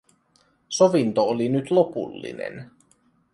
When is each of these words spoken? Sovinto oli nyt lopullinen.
Sovinto 0.67 1.23
oli 1.23 1.49
nyt 1.49 1.71
lopullinen. 1.71 2.71